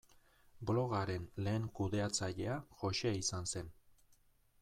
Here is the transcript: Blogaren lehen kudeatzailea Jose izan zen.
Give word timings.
Blogaren 0.69 1.27
lehen 1.47 1.67
kudeatzailea 1.81 2.57
Jose 2.81 3.13
izan 3.21 3.49
zen. 3.57 3.73